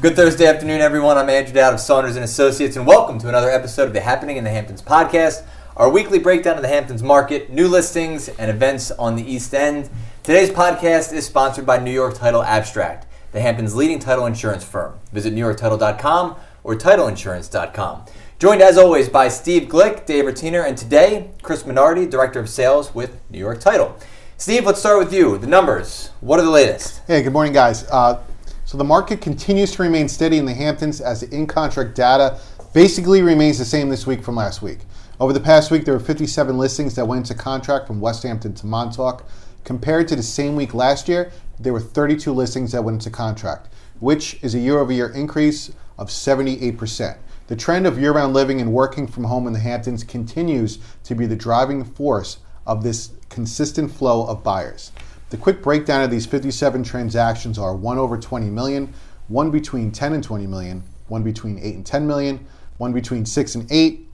[0.00, 1.18] Good Thursday afternoon, everyone.
[1.18, 4.36] I'm Andrew Dowd of Saunders and Associates, and welcome to another episode of the Happening
[4.36, 5.44] in the Hamptons podcast,
[5.76, 9.90] our weekly breakdown of the Hamptons market, new listings, and events on the East End.
[10.22, 15.00] Today's podcast is sponsored by New York Title Abstract, the Hamptons' leading title insurance firm.
[15.12, 18.04] Visit NewYorkTitle.com or TitleInsurance.com.
[18.38, 22.94] Joined as always by Steve Glick, Dave Rotiner, and today Chris Minardi, Director of Sales
[22.94, 23.98] with New York Title.
[24.36, 25.38] Steve, let's start with you.
[25.38, 26.10] The numbers.
[26.20, 27.02] What are the latest?
[27.08, 27.82] Hey, good morning, guys.
[27.90, 28.22] Uh,
[28.68, 32.38] so the market continues to remain steady in the Hamptons as the in-contract data
[32.74, 34.80] basically remains the same this week from last week.
[35.18, 38.66] Over the past week, there were 57 listings that went into contract from Westhampton to
[38.66, 39.26] Montauk.
[39.64, 43.72] Compared to the same week last year, there were 32 listings that went into contract,
[44.00, 47.16] which is a year-over-year increase of 78%.
[47.46, 51.24] The trend of year-round living and working from home in the Hamptons continues to be
[51.24, 54.92] the driving force of this consistent flow of buyers.
[55.30, 58.94] The quick breakdown of these 57 transactions are one over 20 million,
[59.28, 62.46] one between 10 and 20 million, one between 8 and 10 million,
[62.78, 64.08] one between 6 and 8,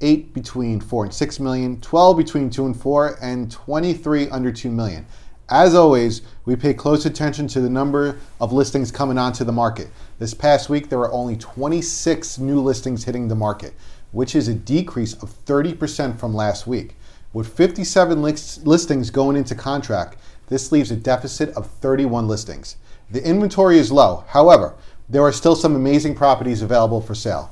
[0.00, 4.70] 8 between 4 and 6 million, 12 between 2 and 4, and 23 under 2
[4.70, 5.04] million.
[5.50, 9.88] As always, we pay close attention to the number of listings coming onto the market.
[10.18, 13.74] This past week, there were only 26 new listings hitting the market,
[14.12, 16.96] which is a decrease of 30% from last week.
[17.34, 20.16] With 57 list- listings going into contract,
[20.48, 22.76] this leaves a deficit of 31 listings.
[23.10, 24.24] The inventory is low.
[24.28, 24.74] However,
[25.08, 27.50] there are still some amazing properties available for sale.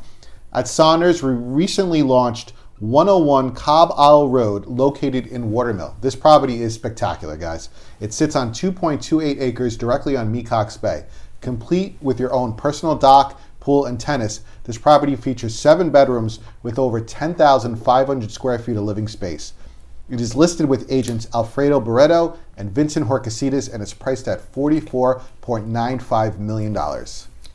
[0.53, 5.97] At Saunders, we recently launched 101 Cobb Isle Road, located in Watermill.
[6.01, 7.69] This property is spectacular, guys.
[8.01, 11.05] It sits on 2.28 acres directly on Mecox Bay.
[11.41, 16.79] Complete with your own personal dock, pool, and tennis, this property features seven bedrooms with
[16.79, 19.53] over 10,500 square feet of living space.
[20.11, 26.39] It is listed with agents Alfredo Barreto and Vincent Horcasitas and it's priced at $44.95
[26.39, 26.77] million.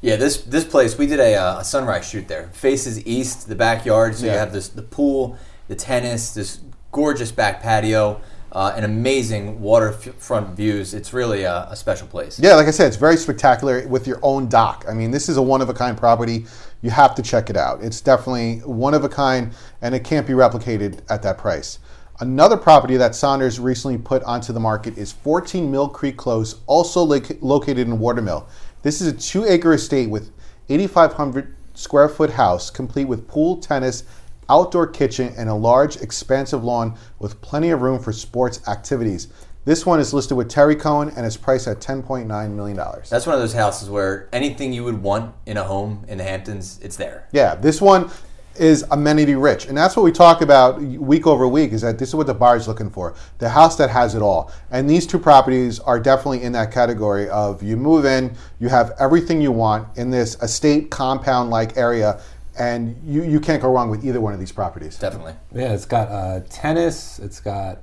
[0.01, 2.47] Yeah, this this place we did a, uh, a sunrise shoot there.
[2.53, 5.37] Faces east, the backyard, so you have this the pool,
[5.67, 6.59] the tennis, this
[6.91, 8.21] gorgeous back patio,
[8.51, 10.93] uh, and amazing waterfront views.
[10.93, 12.39] It's really a, a special place.
[12.39, 14.85] Yeah, like I said, it's very spectacular with your own dock.
[14.87, 16.45] I mean, this is a one of a kind property.
[16.81, 17.83] You have to check it out.
[17.83, 21.79] It's definitely one of a kind and it can't be replicated at that price.
[22.19, 27.03] Another property that Saunders recently put onto the market is 14 Mill Creek Close, also
[27.03, 28.47] loc- located in Watermill.
[28.81, 30.31] This is a two acre estate with
[30.67, 34.03] 8,500 square foot house, complete with pool, tennis,
[34.49, 39.27] outdoor kitchen, and a large, expansive lawn with plenty of room for sports activities.
[39.65, 42.77] This one is listed with Terry Cohen and is priced at $10.9 million.
[43.09, 46.23] That's one of those houses where anything you would want in a home in the
[46.23, 47.27] Hamptons, it's there.
[47.31, 48.09] Yeah, this one
[48.59, 49.67] is amenity rich.
[49.67, 52.33] And that's what we talk about week over week is that this is what the
[52.33, 53.13] buyer's looking for.
[53.37, 54.51] The house that has it all.
[54.71, 58.93] And these two properties are definitely in that category of you move in, you have
[58.99, 62.19] everything you want in this estate compound like area
[62.59, 64.97] and you, you can't go wrong with either one of these properties.
[64.97, 65.35] Definitely.
[65.53, 67.19] Yeah, it's got uh, tennis.
[67.19, 67.79] It's got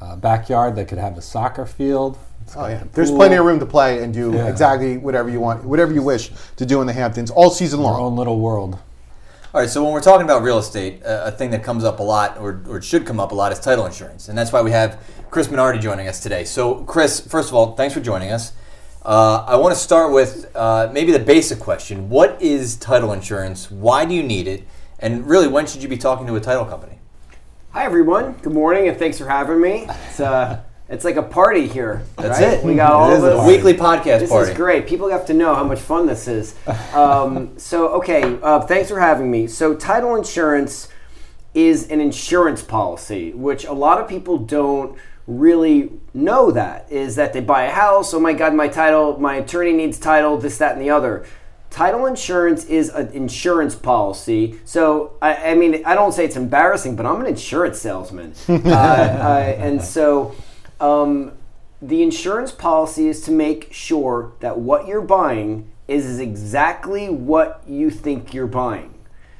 [0.00, 2.18] a backyard that could have a soccer field.
[2.56, 2.78] Oh yeah.
[2.78, 4.46] the There's plenty of room to play and do Yeah.
[4.48, 7.84] exactly whatever you want, whatever you wish to do in the Hamptons all season Our
[7.92, 8.00] long.
[8.00, 8.78] own little world.
[9.58, 12.02] All right, so when we're talking about real estate, a thing that comes up a
[12.04, 14.28] lot, or, or should come up a lot, is title insurance.
[14.28, 15.02] And that's why we have
[15.32, 16.44] Chris Minardi joining us today.
[16.44, 18.52] So, Chris, first of all, thanks for joining us.
[19.04, 23.68] Uh, I want to start with uh, maybe the basic question What is title insurance?
[23.68, 24.62] Why do you need it?
[25.00, 27.00] And really, when should you be talking to a title company?
[27.70, 28.34] Hi everyone.
[28.34, 29.88] Good morning, and thanks for having me.
[29.88, 32.04] It's uh, it's like a party here.
[32.16, 32.54] That's right?
[32.54, 32.64] it.
[32.64, 34.50] We got all is a this weekly podcast This party.
[34.52, 34.86] is great.
[34.86, 36.54] People have to know how much fun this is.
[36.94, 39.46] Um, so okay, uh, thanks for having me.
[39.46, 40.88] So title insurance
[41.54, 47.34] is an insurance policy, which a lot of people don't really know that is that
[47.34, 50.72] they buy a house oh my god my title my attorney needs title this that
[50.72, 51.26] and the other
[51.68, 56.96] title insurance is an insurance policy so i, I mean i don't say it's embarrassing
[56.96, 60.34] but i'm an insurance salesman uh, uh, and so
[60.80, 61.32] um,
[61.80, 67.90] the insurance policy is to make sure that what you're buying is exactly what you
[67.90, 68.94] think you're buying.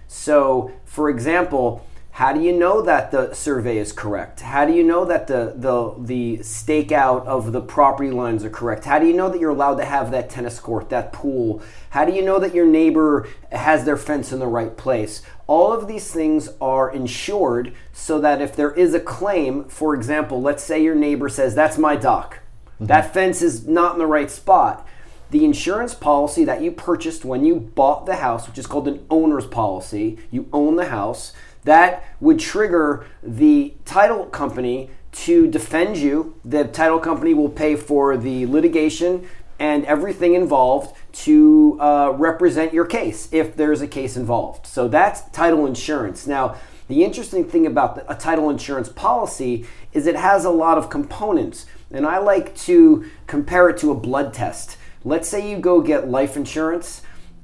[0.06, 1.86] So, for example,
[2.18, 4.40] how do you know that the survey is correct?
[4.40, 8.86] How do you know that the the the stakeout of the property lines are correct?
[8.86, 11.62] How do you know that you're allowed to have that tennis court, that pool?
[11.90, 15.22] How do you know that your neighbor has their fence in the right place?
[15.46, 20.42] All of these things are insured so that if there is a claim, for example,
[20.42, 22.40] let's say your neighbor says, That's my dock.
[22.40, 22.86] Mm-hmm.
[22.86, 24.84] That fence is not in the right spot
[25.30, 29.04] the insurance policy that you purchased when you bought the house, which is called an
[29.10, 36.36] owner's policy, you own the house, that would trigger the title company to defend you.
[36.44, 39.28] The title company will pay for the litigation
[39.58, 44.66] and everything involved to uh, represent your case if there's a case involved.
[44.66, 46.26] So that's title insurance.
[46.26, 46.56] Now,
[46.86, 51.66] the interesting thing about a title insurance policy is it has a lot of components,
[51.90, 54.78] and I like to compare it to a blood test.
[55.04, 57.02] Let's say you go get life insurance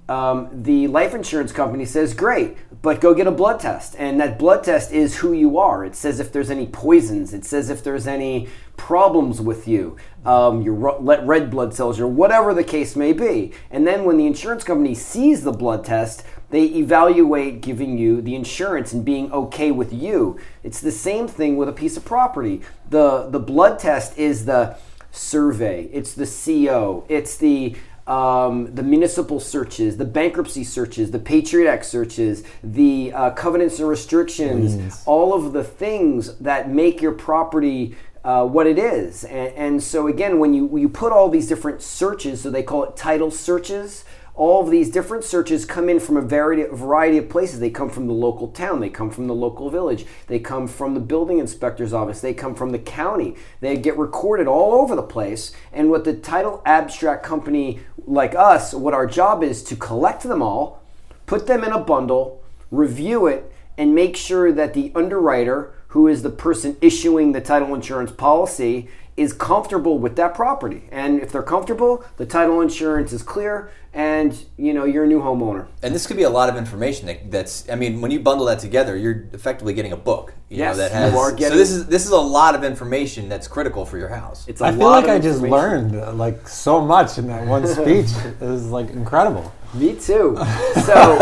[0.09, 3.97] um, the life insurance company says, Great, but go get a blood test.
[3.99, 5.87] And that blood test is who you are.
[5.87, 8.47] It says if there's any poisons, it says if there's any
[8.77, 9.97] problems with you,
[10.27, 13.55] um, your red blood cells, or whatever the case may be.
[13.71, 18.35] And then when the insurance company sees the blood test, they evaluate giving you the
[18.35, 20.39] insurance and being okay with you.
[20.63, 22.61] It's the same thing with a piece of property.
[22.91, 24.77] The, the blood test is the
[25.11, 31.71] survey, it's the CO, it's the um, the municipal searches, the bankruptcy searches, the Patriot
[31.71, 37.97] Act searches, the uh, covenants and restrictions, all of the things that make your property
[38.25, 39.25] uh, what it is.
[39.25, 42.63] And, and, so, again, when you, when you put all these different searches, so they
[42.63, 44.05] call it title searches,
[44.37, 47.61] all of these different searches come in from a variety, variety of places.
[47.61, 50.95] They come from the local town, they come from the local village, they come from
[50.95, 53.37] the building inspector's office, they come from the county.
[53.61, 55.53] They get recorded all over the place.
[55.73, 60.43] And what the title abstract company like us, what our job is to collect them
[60.43, 60.83] all,
[61.27, 66.23] put them in a bundle, review it, and make sure that the underwriter, who is
[66.23, 70.89] the person issuing the title insurance policy, is comfortable with that property.
[70.91, 75.21] And if they're comfortable, the title insurance is clear and you know you're a new
[75.21, 75.67] homeowner.
[75.83, 78.47] And this could be a lot of information that, that's I mean when you bundle
[78.47, 80.35] that together, you're effectively getting a book.
[80.49, 82.55] You yes, know, that has, you are getting, So this is this is a lot
[82.57, 84.47] of information that's critical for your house.
[84.49, 88.11] It's I feel like I just learned like so much in that one speech.
[88.41, 89.53] it was like incredible.
[89.75, 90.37] Me too.
[90.85, 91.19] So,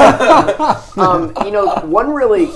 [0.96, 2.46] um, you know, one really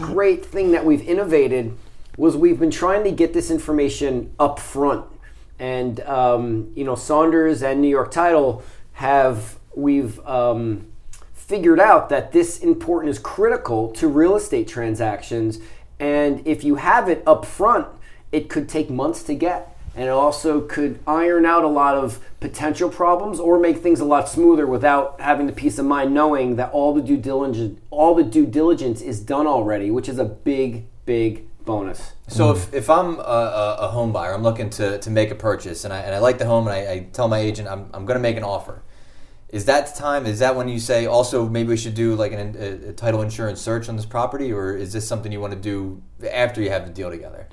[0.00, 1.76] great thing that we've innovated
[2.16, 5.06] was we've been trying to get this information up front.
[5.58, 8.62] And, um, you know, Saunders and New York Title
[8.94, 10.86] have, we've um,
[11.32, 15.58] figured out that this important is critical to real estate transactions.
[15.98, 17.86] And if you have it up front,
[18.32, 19.72] it could take months to get.
[19.94, 24.04] And it also could iron out a lot of potential problems or make things a
[24.04, 28.14] lot smoother without having the peace of mind knowing that all the due diligence all
[28.14, 32.14] the due diligence is done already, which is a big, big bonus.
[32.28, 35.84] So if, if I'm a, a, home buyer, I'm looking to, to make a purchase,
[35.84, 38.06] and I, and I like the home, and I, I tell my agent I'm, I'm
[38.06, 38.82] going to make an offer.
[39.50, 40.24] Is that time?
[40.24, 43.20] Is that when you say also maybe we should do like an, a, a title
[43.20, 46.02] insurance search on this property, or is this something you want to do
[46.32, 47.48] after you have the deal together?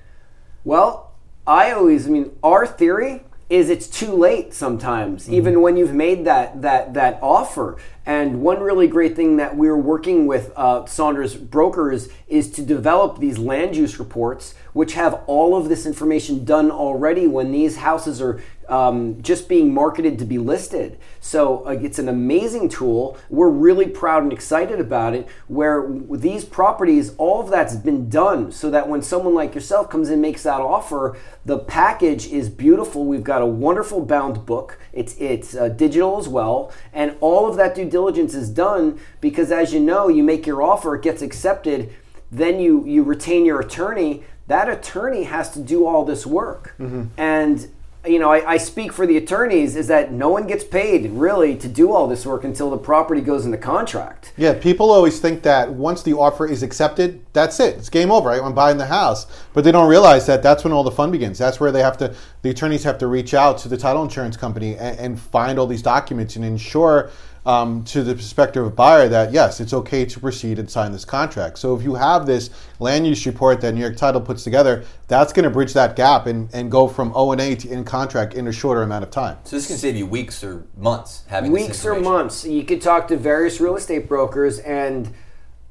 [0.64, 1.12] Well,
[1.46, 5.34] I always, I mean, our theory is it's too late sometimes, mm-hmm.
[5.34, 7.78] even when you've made that that that offer.
[8.06, 13.20] And one really great thing that we're working with uh, Saunders brokers is to develop
[13.20, 18.22] these land use reports, which have all of this information done already when these houses
[18.22, 20.98] are um, just being marketed to be listed.
[21.20, 23.18] So uh, it's an amazing tool.
[23.30, 25.28] We're really proud and excited about it.
[25.48, 30.10] Where these properties, all of that's been done so that when someone like yourself comes
[30.10, 33.06] in makes that offer, the package is beautiful.
[33.06, 34.80] We've got a wonderful bound book.
[34.92, 39.52] It's it's uh, digital as well, and all of that due diligence is done because,
[39.52, 41.92] as you know, you make your offer, it gets accepted,
[42.32, 44.24] then you you retain your attorney.
[44.48, 47.06] That attorney has to do all this work, mm-hmm.
[47.18, 47.70] and
[48.06, 51.56] you know, I, I, speak for the attorneys is that no one gets paid really
[51.56, 54.34] to do all this work until the property goes in the contract.
[54.36, 57.78] Yeah, people always think that once the offer is accepted, that's it.
[57.78, 58.42] It's game over, right?
[58.42, 59.26] I'm buying the house.
[59.54, 61.38] But they don't realize that that's when all the fun begins.
[61.38, 64.36] That's where they have to, the attorneys have to reach out to the title insurance
[64.36, 67.10] company and, and find all these documents and ensure
[67.46, 71.06] um, to the perspective prospective buyer that yes, it's okay to proceed and sign this
[71.06, 71.58] contract.
[71.60, 75.34] So if you have this land use report that New York Title puts together, that's
[75.34, 78.34] going to bridge that gap and, and go from O and A to in contract
[78.34, 79.38] in a shorter amount of time.
[79.44, 82.46] So this can save you weeks or months having weeks or months.
[82.46, 85.14] You could talk to various real estate brokers and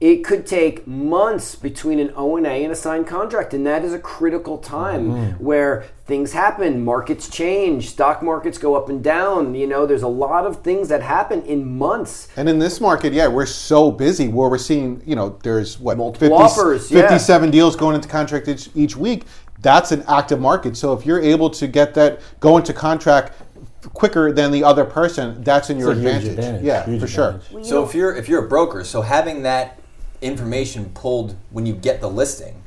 [0.02, 4.00] it could take months between an O&A and a signed contract and that is a
[4.00, 5.44] critical time mm-hmm.
[5.44, 10.08] where things happen markets change stock markets go up and down you know there's a
[10.08, 14.26] lot of things that happen in months and in this market yeah we're so busy
[14.26, 17.52] where we're seeing you know there's what multiple 50, offers 57 yeah.
[17.52, 19.22] deals going into contract each, each week
[19.60, 23.34] that's an active market so if you're able to get that go into contract
[23.92, 26.30] quicker than the other person that's in your advantage.
[26.30, 26.64] advantage.
[26.64, 27.46] yeah huge for advantage.
[27.52, 29.78] sure so if you're if you're a broker so having that
[30.22, 32.62] information pulled when you get the listing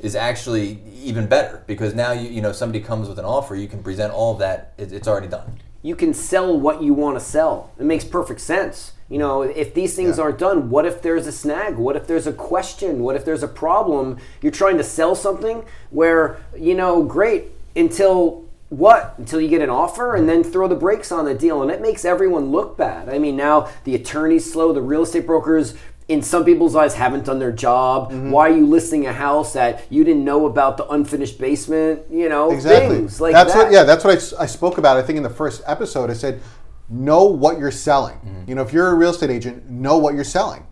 [0.00, 3.68] is actually even better because now you you know somebody comes with an offer you
[3.68, 5.58] can present all of that it, it's already done.
[5.82, 7.70] You can sell what you want to sell.
[7.78, 8.92] It makes perfect sense.
[9.08, 10.24] You know if these things yeah.
[10.24, 11.76] aren't done what if there's a snag?
[11.76, 13.00] What if there's a question?
[13.00, 14.18] What if there's a problem?
[14.42, 17.44] You're trying to sell something where you know great
[17.74, 19.14] until what?
[19.16, 21.80] Until you get an offer and then throw the brakes on the deal and it
[21.80, 23.08] makes everyone look bad.
[23.08, 25.74] I mean now the attorneys slow the real estate brokers
[26.08, 28.30] in some people's eyes haven't done their job Mm-hmm.
[28.30, 32.28] why are you listing a house that you didn't know about the unfinished basement you
[32.28, 32.96] know Exactly.
[32.98, 33.72] things like that's that what.
[33.72, 34.96] Yeah, that's what I I, spoke about.
[34.96, 36.40] I think in the first episode, I said,
[36.88, 38.14] know what you're selling.
[38.18, 38.48] Mm-hmm.
[38.48, 40.64] You know, if you're a real estate agent, know what you're selling.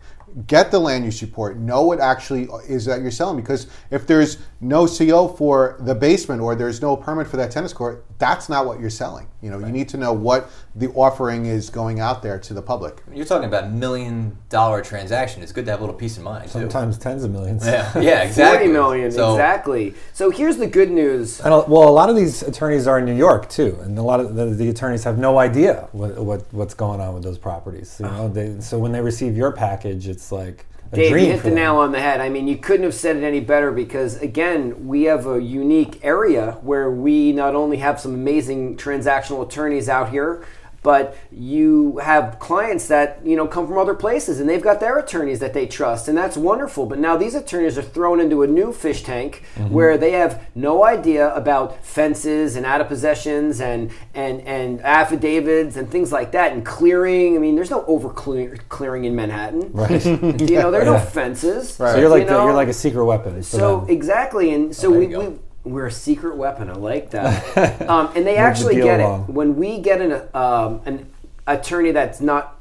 [0.47, 1.57] Get the land use report.
[1.57, 3.35] Know what actually is that you're selling.
[3.37, 7.71] Because if there's no CO for the basement or there's no permit for that tennis
[7.71, 9.27] court, that's not what you're selling.
[9.41, 12.61] You know, you need to know what the offering is going out there to the
[12.61, 13.01] public.
[13.13, 15.43] You're talking about million dollar transaction.
[15.43, 16.59] It's good to have a little peace of mind too.
[16.59, 17.65] Sometimes tens of millions.
[17.65, 18.67] Yeah, yeah, exactly.
[18.67, 22.15] 40 million So- exactly so here's the good news And a, well, a lot of
[22.15, 25.17] these attorneys are in New York too, and a lot of the, the attorneys have
[25.17, 27.97] no idea what, what what's going on with those properties.
[27.99, 28.17] You ah.
[28.17, 31.51] know, they, so when they receive your package, it's like a Dave, you hit the
[31.51, 32.21] nail on the head.
[32.21, 35.99] I mean, you couldn't have said it any better because, again, we have a unique
[36.03, 40.45] area where we not only have some amazing transactional attorneys out here,
[40.85, 44.97] but you have clients that you know come from other places and they've got their
[45.03, 48.47] attorneys that they trust and that's wonderful but now these attorneys are thrown into a
[48.59, 49.73] new fish tank Mm-hmm.
[49.77, 53.81] where they have no idea about fences and adverse possessions and
[54.13, 59.03] and and affidavits and things like that and clearing i mean there's no over clearing
[59.05, 60.05] in manhattan Right.
[60.51, 61.93] you know there are no fences right.
[61.93, 62.45] So you're like you the, know?
[62.45, 63.41] you're like a secret weapon.
[63.43, 63.89] so them.
[63.89, 65.25] exactly, and so there we, we
[65.65, 66.69] we're a secret weapon.
[66.69, 67.81] I like that.
[67.89, 69.23] um, and they actually get along.
[69.23, 71.11] it when we get an um, an
[71.47, 72.55] attorney that's not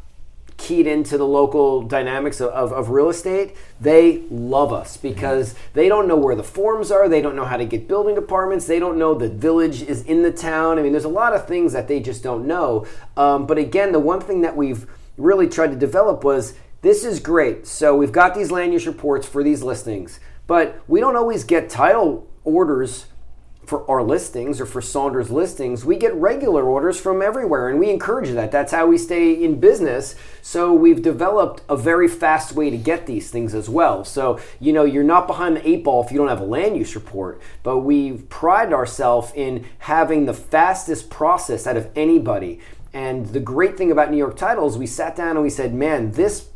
[0.57, 3.57] keyed into the local dynamics of, of, of real estate.
[3.81, 7.09] They love us because they don't know where the forms are.
[7.09, 8.67] They don't know how to get building departments.
[8.67, 10.79] They don't know the village is in the town.
[10.79, 12.87] I mean, there's a lot of things that they just don't know.
[13.17, 17.19] Um, but again, the one thing that we've really tried to develop was this is
[17.19, 17.67] great.
[17.67, 21.69] So we've got these land use reports for these listings, but we don't always get
[21.69, 23.07] title orders
[23.67, 25.85] for our listings or for Saunders listings.
[25.85, 28.53] We get regular orders from everywhere and we encourage that.
[28.53, 30.15] That's how we stay in business.
[30.43, 34.05] So we've developed a very fast way to get these things as well.
[34.05, 36.77] So, you know, you're not behind the eight ball if you don't have a land
[36.77, 42.61] use report, but we've prided ourselves in having the fastest process out of anybody.
[42.93, 45.75] And the great thing about New York Title is we sat down and we said,
[45.75, 46.49] man, this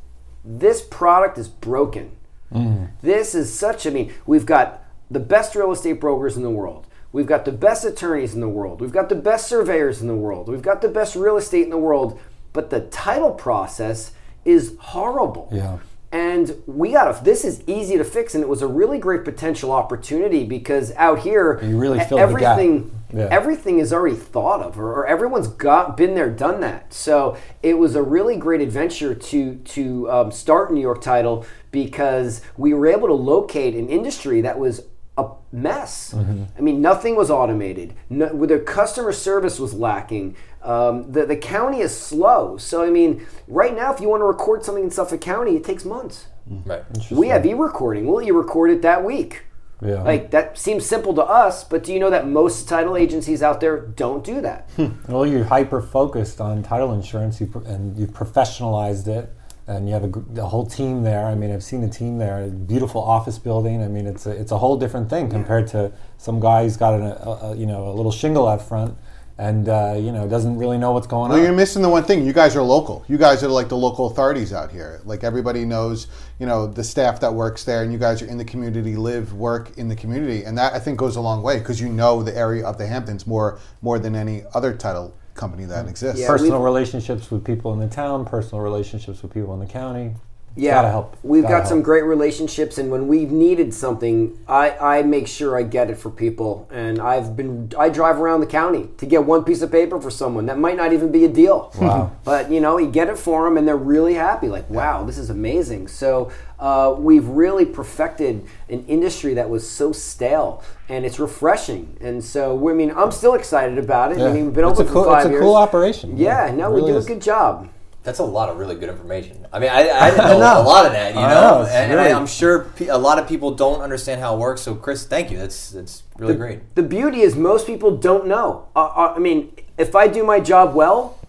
[0.44, 2.12] this product is broken.
[2.52, 2.90] Mm.
[3.02, 6.86] This is such, I mean, we've got the best real estate brokers in the world.
[7.12, 8.80] We've got the best attorneys in the world.
[8.80, 10.48] We've got the best surveyors in the world.
[10.48, 12.20] We've got the best real estate in the world.
[12.52, 14.12] But the title process
[14.44, 15.48] is horrible.
[15.52, 15.78] Yeah.
[16.10, 18.34] And we got to, this is easy to fix.
[18.34, 22.12] And it was a really great potential opportunity because out here, You really gap.
[22.12, 23.28] everything, Yeah.
[23.30, 26.94] everything is already thought of, or, or everyone's got been there, done that.
[26.94, 32.40] So it was a really great adventure to to um, start New York Title because
[32.56, 34.82] we were able to locate an industry that was
[35.18, 36.14] a mess.
[36.14, 36.44] Mm-hmm.
[36.56, 37.94] I mean, nothing was automated.
[38.08, 40.36] No, the customer service was lacking.
[40.62, 42.56] Um, the the county is slow.
[42.56, 45.64] So I mean, right now, if you want to record something in Suffolk County, it
[45.64, 46.28] takes months.
[46.46, 46.82] Right.
[47.10, 48.06] We have e-recording.
[48.06, 49.44] We'll e-record it that week.
[49.82, 50.02] Yeah.
[50.02, 53.60] Like that seems simple to us, but do you know that most title agencies out
[53.60, 54.68] there don't do that?
[55.08, 59.32] Well, you're hyper focused on title insurance, you pro- and you've professionalized it,
[59.68, 61.26] and you have a, a whole team there.
[61.26, 62.48] I mean, I've seen the team there.
[62.48, 63.82] Beautiful office building.
[63.82, 66.94] I mean, it's a, it's a whole different thing compared to some guy who's got
[66.94, 68.96] an, a, a you know a little shingle out front,
[69.36, 71.30] and uh, you know doesn't really know what's going on.
[71.30, 71.44] Well, on.
[71.44, 72.24] you're missing the one thing.
[72.24, 73.04] You guys are local.
[73.08, 75.02] You guys are like the local authorities out here.
[75.04, 76.06] Like everybody knows,
[76.38, 79.34] you know, the staff that works there, and you guys are in the community, live,
[79.34, 82.22] work in the community, and that I think goes a long way because you know
[82.22, 86.20] the area of the Hamptons more more than any other title company that exists.
[86.20, 86.26] Yeah.
[86.26, 90.14] personal relationships with people in the town, personal relationships with people in the county.
[90.56, 91.16] Yeah, gotta help.
[91.22, 95.56] We've Gotta got some great relationships, and when we've needed something, I, I make sure
[95.56, 96.68] I get it for people.
[96.72, 100.10] And I've been I drive around the county to get one piece of paper for
[100.10, 101.72] someone that might not even be a deal.
[101.80, 102.10] Wow.
[102.24, 104.48] but you know, you get it for them, and they're really happy.
[104.48, 105.86] Like, wow, this is amazing.
[105.86, 111.96] So uh, we've really perfected an industry that was so stale, and it's refreshing.
[112.00, 114.18] And so, I mean, I'm still excited about it.
[114.20, 115.42] I mean, we've been It's open a cool- for five it's a years.
[115.42, 116.16] cool operation.
[116.16, 117.04] Yeah, Yeah, no, it we do is.
[117.04, 117.68] a good job.
[118.08, 119.46] That's a lot of really good information.
[119.52, 120.62] I mean, I, I didn't know, know.
[120.62, 122.96] a lot of that, you I know, know, and, really- and I'm sure pe- a
[122.96, 124.62] lot of people don't understand how it works.
[124.62, 125.36] So, Chris, thank you.
[125.36, 126.74] That's that's really great.
[126.74, 128.66] The beauty is most people don't know.
[128.74, 131.20] Uh, uh, I mean, if I do my job well,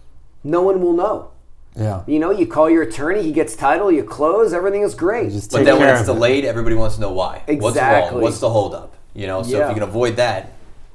[0.42, 1.32] no one will know.
[1.76, 2.02] Yeah.
[2.06, 5.32] You know, you call your attorney, he gets title, you close, everything is great.
[5.52, 6.12] But then when it's of it.
[6.14, 7.42] delayed, everybody wants to know why.
[7.46, 8.14] What's Exactly.
[8.14, 8.22] wrong?
[8.22, 8.96] What's the holdup?
[9.14, 10.52] You know, so if you can avoid that,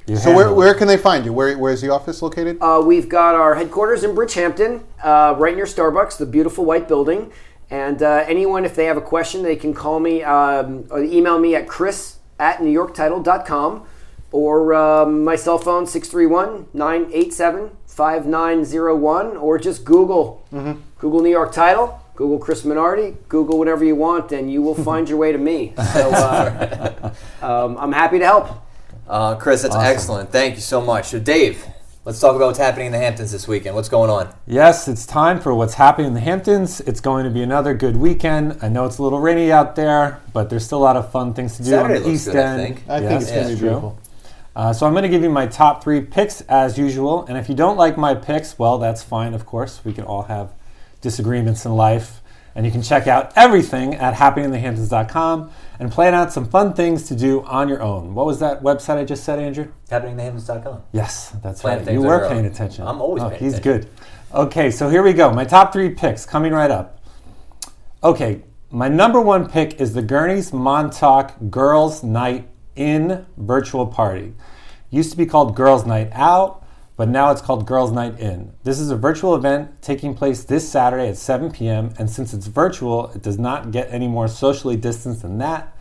[0.07, 1.33] You So where, where can they find you?
[1.33, 2.57] Where where's the office located?
[2.61, 7.31] Uh, we've got our headquarters in Bridgehampton, uh, right near Starbucks, the beautiful white building.
[7.71, 11.39] And uh, anyone, if they have a question, they can call me um, or email
[11.39, 13.87] me at chris at newyorktitle.com
[14.31, 20.45] or um, my cell phone 631 987 5901, or just Google.
[20.99, 25.07] Google New York Title, Google Chris Minardi, Google whatever you want, and you will find
[25.07, 25.73] your way to me.
[25.93, 28.64] So uh, um, I'm happy to help.
[29.07, 30.31] Uh, Chris, that's excellent.
[30.31, 31.09] Thank you so much.
[31.09, 31.63] So, Dave,
[32.05, 33.75] let's talk about what's happening in the Hamptons this weekend.
[33.75, 34.33] What's going on?
[34.47, 36.81] Yes, it's time for what's happening in the Hamptons.
[36.81, 38.57] It's going to be another good weekend.
[38.61, 41.33] I know it's a little rainy out there, but there's still a lot of fun
[41.33, 42.61] things to do Saturday on the looks East good, I End.
[42.75, 42.89] think.
[42.89, 43.99] I think it's Yes, going to be beautiful.
[44.55, 47.25] Uh, so I'm going to give you my top three picks as usual.
[47.27, 49.33] And if you don't like my picks, well, that's fine.
[49.33, 50.51] Of course, we can all have
[51.01, 52.21] disagreements in life.
[52.55, 57.15] And you can check out everything at happeninginthehamptons.com and plan out some fun things to
[57.15, 58.15] do on your own.
[58.15, 59.71] What was that website I just said, Andrew?
[59.89, 60.83] HappeningTheHamptons.com.
[60.93, 61.93] Yes, that's Plan right.
[61.93, 62.51] You were paying own.
[62.51, 62.87] attention.
[62.87, 63.81] I'm always oh, paying He's attention.
[63.81, 63.89] good.
[64.33, 65.31] Okay, so here we go.
[65.31, 67.01] My top three picks coming right up.
[68.03, 74.33] Okay, my number one pick is the Gurney's Montauk Girls Night In virtual party.
[74.89, 76.64] Used to be called Girls Night Out,
[76.97, 78.53] but now it's called Girls Night In.
[78.63, 82.47] This is a virtual event taking place this Saturday at 7 p.m., and since it's
[82.47, 85.75] virtual, it does not get any more socially distanced than that.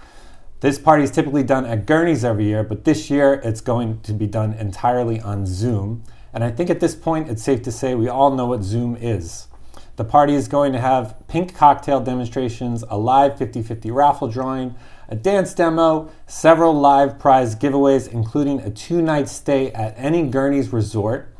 [0.60, 4.12] This party is typically done at Gurney's every year, but this year it's going to
[4.12, 6.02] be done entirely on Zoom.
[6.32, 8.96] And I think at this point it's safe to say we all know what Zoom
[8.96, 9.46] is.
[9.96, 14.74] The party is going to have pink cocktail demonstrations, a live 50 50 raffle drawing,
[15.08, 20.72] a dance demo, several live prize giveaways, including a two night stay at any Gurney's
[20.72, 21.32] resort,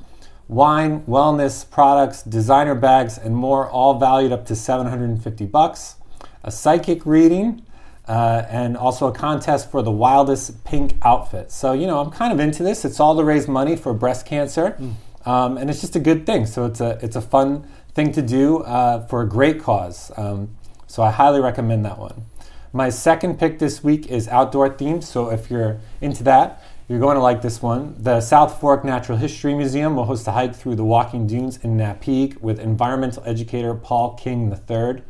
[0.47, 5.97] wine, wellness products, designer bags, and more, all valued up to 750 bucks.
[6.45, 7.65] A psychic reading,
[8.07, 11.51] uh, and also a contest for the wildest pink outfit.
[11.51, 12.85] So you know, I'm kind of into this.
[12.85, 14.77] It's all to raise money for breast cancer,
[15.25, 16.47] um, and it's just a good thing.
[16.47, 20.11] So it's a it's a fun thing to do uh, for a great cause.
[20.17, 22.27] Um, so I highly recommend that one.
[22.73, 25.05] My second pick this week is outdoor themed.
[25.05, 27.95] So if you're into that, you're going to like this one.
[27.99, 31.77] The South Fork Natural History Museum will host a hike through the walking dunes in
[31.77, 35.03] Napeague with environmental educator Paul King III.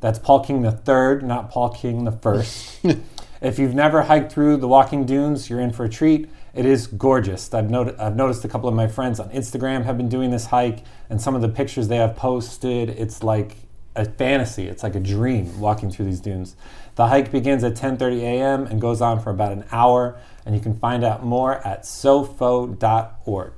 [0.00, 2.46] That's Paul King III, not Paul King I.
[3.42, 6.30] If you've never hiked through the walking dunes, you're in for a treat.
[6.54, 7.52] It is gorgeous.
[7.54, 10.46] I've, not- I've noticed a couple of my friends on Instagram have been doing this
[10.46, 13.56] hike, and some of the pictures they have posted, it's like
[13.96, 14.68] a fantasy.
[14.68, 16.56] It's like a dream walking through these dunes.
[16.94, 18.66] The hike begins at 10:30 a.m.
[18.66, 23.52] and goes on for about an hour, and you can find out more at sofo.org.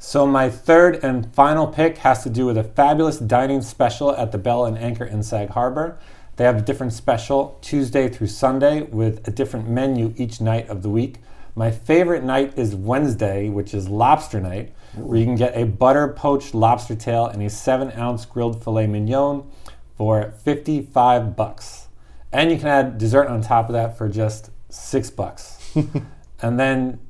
[0.00, 4.30] So my third and final pick has to do with a fabulous dining special at
[4.30, 5.98] the Bell and Anchor in Sag Harbor.
[6.36, 10.82] They have a different special Tuesday through Sunday with a different menu each night of
[10.82, 11.16] the week.
[11.54, 16.08] My favorite night is Wednesday, which is lobster night, where you can get a butter
[16.08, 19.50] poached lobster tail and a seven ounce grilled filet mignon
[19.96, 21.88] for 55 bucks.
[22.32, 25.76] And you can add dessert on top of that for just six bucks.
[26.42, 27.00] and then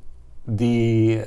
[0.47, 1.25] the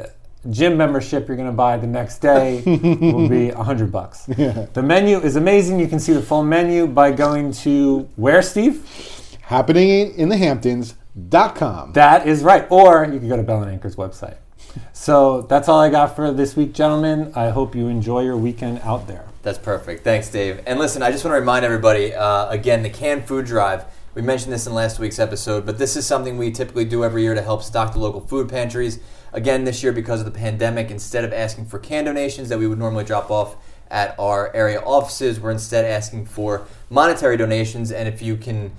[0.49, 4.25] gym membership you're going to buy the next day will be 100 bucks.
[4.25, 5.79] The menu is amazing.
[5.79, 9.37] You can see the full menu by going to where, Steve?
[9.41, 10.37] Happening in the
[11.15, 11.93] Hamptons.com.
[11.93, 12.65] That is right.
[12.69, 14.37] Or you can go to Bell and Anchor's website.
[14.93, 17.33] So that's all I got for this week, gentlemen.
[17.35, 19.25] I hope you enjoy your weekend out there.
[19.43, 20.03] That's perfect.
[20.03, 20.61] Thanks, Dave.
[20.65, 23.85] And listen, I just want to remind everybody uh, again the canned food drive.
[24.13, 27.23] We mentioned this in last week's episode, but this is something we typically do every
[27.23, 28.99] year to help stock the local food pantries.
[29.33, 32.67] Again, this year, because of the pandemic, instead of asking for can donations that we
[32.67, 33.55] would normally drop off
[33.89, 37.91] at our area offices, we're instead asking for monetary donations.
[37.91, 38.71] And if you can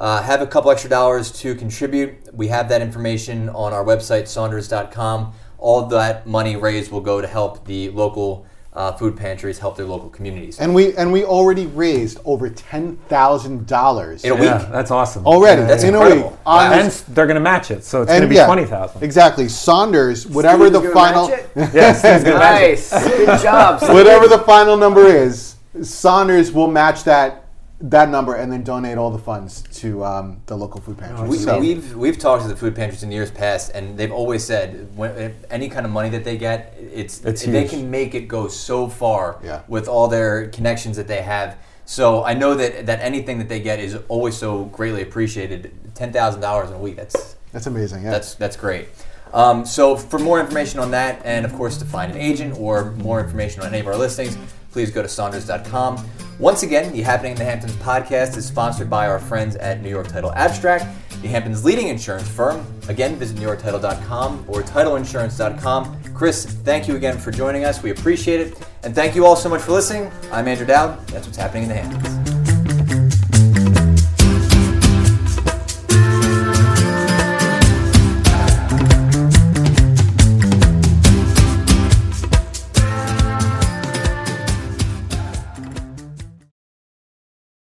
[0.00, 4.26] uh, have a couple extra dollars to contribute, we have that information on our website,
[4.26, 5.32] saunders.com.
[5.58, 9.84] All that money raised will go to help the local uh, food pantries help their
[9.84, 10.58] local communities.
[10.60, 14.72] And we and we already raised over ten thousand dollars In a Yeah, week.
[14.72, 15.26] that's awesome.
[15.26, 15.62] already.
[15.62, 16.30] That's in a incredible.
[16.30, 16.38] week.
[16.46, 19.02] On And they're going to match it, so it's going to be yeah, 20,000.
[19.02, 19.48] Exactly.
[19.48, 21.28] Saunders, whatever Steve's the final?
[21.56, 22.68] Yes, Steve's going match it.
[22.70, 22.90] Nice.
[23.08, 23.80] Good job.
[23.82, 23.92] Steve.
[23.94, 27.46] whatever the final number is, Saunders will match that
[27.80, 31.28] that number and then donate all the funds to um, the local food pantry.
[31.28, 34.44] We, so, we've we've talked to the food pantries in years past, and they've always
[34.44, 38.28] said when any kind of money that they get, it's, It's they can make it
[38.28, 39.62] go so far Yeah.
[39.66, 41.56] with all their connections that they have.
[41.86, 45.72] So I know that that anything that they get is always so greatly appreciated.
[45.94, 48.04] Ten thousand dollars in a week, that's that's amazing.
[48.04, 48.10] Yeah.
[48.10, 48.88] That's that's great.
[49.32, 52.90] Um, so for more information on that, and of course to find an agent or
[52.92, 54.36] more information on any of our listings,
[54.70, 56.04] please go to Saunders.com.
[56.38, 59.90] Once again, the Happening in the Hamptons podcast is sponsored by our friends at New
[59.90, 60.86] York Title Abstract,
[61.20, 62.64] the Hamptons' leading insurance firm.
[62.88, 66.02] Again, visit NewYorkTitle.com or TitleInsurance.com.
[66.14, 67.82] Chris, thank you again for joining us.
[67.82, 70.10] We appreciate it, and thank you all so much for listening.
[70.32, 71.06] I'm Andrew Dowd.
[71.08, 72.19] That's what's happening in the Hamptons.